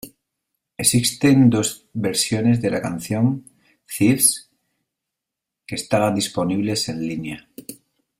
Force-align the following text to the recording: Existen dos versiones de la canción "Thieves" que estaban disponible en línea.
Existen 0.79 1.51
dos 1.51 1.87
versiones 1.93 2.59
de 2.59 2.71
la 2.71 2.81
canción 2.81 3.45
"Thieves" 3.85 4.49
que 5.67 5.75
estaban 5.75 6.15
disponible 6.15 6.73
en 6.87 7.07
línea. 7.07 7.47